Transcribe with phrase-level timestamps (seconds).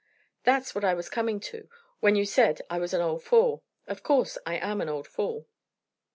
[0.45, 1.69] "That's what I was coming to
[1.99, 3.63] when you said I was an old fool.
[3.85, 5.47] Of course I am an old fool."